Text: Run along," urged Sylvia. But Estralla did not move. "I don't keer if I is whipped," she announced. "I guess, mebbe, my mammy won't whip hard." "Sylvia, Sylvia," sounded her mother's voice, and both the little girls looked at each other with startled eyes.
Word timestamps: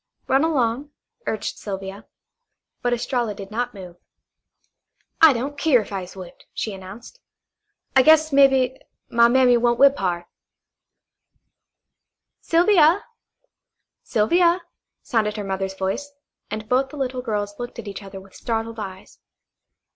Run 0.27 0.43
along," 0.43 0.89
urged 1.27 1.59
Sylvia. 1.59 2.07
But 2.81 2.91
Estralla 2.91 3.35
did 3.35 3.51
not 3.51 3.75
move. 3.75 3.97
"I 5.21 5.31
don't 5.31 5.59
keer 5.59 5.79
if 5.81 5.91
I 5.93 6.01
is 6.01 6.15
whipped," 6.15 6.47
she 6.53 6.73
announced. 6.73 7.19
"I 7.95 8.01
guess, 8.01 8.33
mebbe, 8.33 8.79
my 9.11 9.27
mammy 9.27 9.57
won't 9.57 9.77
whip 9.77 9.95
hard." 9.99 10.25
"Sylvia, 12.39 13.05
Sylvia," 14.01 14.63
sounded 15.03 15.37
her 15.37 15.43
mother's 15.43 15.75
voice, 15.77 16.11
and 16.49 16.67
both 16.67 16.89
the 16.89 16.97
little 16.97 17.21
girls 17.21 17.53
looked 17.59 17.77
at 17.77 17.87
each 17.87 18.01
other 18.01 18.19
with 18.19 18.33
startled 18.33 18.79
eyes. 18.79 19.19